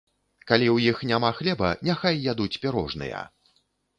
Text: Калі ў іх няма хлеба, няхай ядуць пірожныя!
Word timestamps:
Калі 0.51 0.67
ў 0.75 0.93
іх 0.93 1.01
няма 1.09 1.29
хлеба, 1.41 1.69
няхай 1.89 2.17
ядуць 2.31 2.59
пірожныя! 2.63 3.23